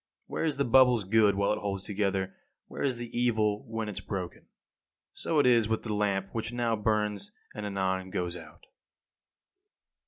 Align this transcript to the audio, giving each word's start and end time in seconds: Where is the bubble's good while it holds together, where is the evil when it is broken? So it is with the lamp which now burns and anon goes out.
Where 0.25 0.45
is 0.45 0.57
the 0.57 0.65
bubble's 0.65 1.03
good 1.03 1.35
while 1.35 1.53
it 1.53 1.59
holds 1.59 1.83
together, 1.83 2.33
where 2.67 2.81
is 2.81 2.97
the 2.97 3.15
evil 3.15 3.63
when 3.67 3.87
it 3.87 3.91
is 3.91 3.99
broken? 3.99 4.47
So 5.13 5.37
it 5.37 5.45
is 5.45 5.69
with 5.69 5.83
the 5.83 5.93
lamp 5.93 6.29
which 6.31 6.51
now 6.51 6.75
burns 6.75 7.31
and 7.53 7.67
anon 7.67 8.09
goes 8.09 8.35
out. 8.35 8.65